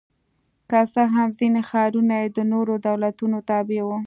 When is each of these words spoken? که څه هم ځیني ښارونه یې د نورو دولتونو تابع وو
که 0.69 0.79
څه 0.93 1.03
هم 1.13 1.29
ځیني 1.37 1.61
ښارونه 1.69 2.15
یې 2.21 2.27
د 2.37 2.39
نورو 2.51 2.73
دولتونو 2.87 3.37
تابع 3.49 3.81
وو 3.87 3.97